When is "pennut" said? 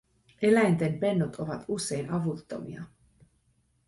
0.99-1.35